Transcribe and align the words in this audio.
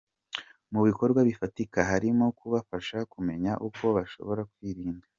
mu 0.71 0.81
bikorwa 0.87 1.19
bifatika 1.29 1.79
harimo 1.89 2.25
kubafasha 2.39 2.97
kumenya 3.11 3.51
uko 3.67 3.83
bashobora 3.97 4.43
kwirinda. 4.53 5.05